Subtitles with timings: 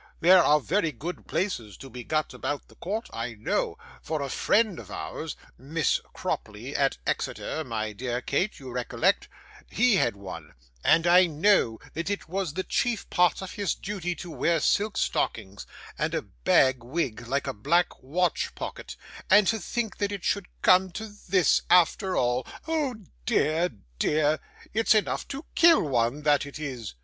[0.19, 4.29] There are very good places to be got about the court, I know; for a
[4.29, 9.29] friend of ours (Miss Cropley, at Exeter, my dear Kate, you recollect),
[9.69, 14.15] he had one, and I know that it was the chief part of his duty
[14.15, 15.67] to wear silk stockings,
[15.99, 18.95] and a bag wig like a black watch pocket;
[19.29, 22.95] and to think that it should come to this after all oh,
[23.27, 24.39] dear, dear,
[24.73, 26.95] it's enough to kill one, that it is!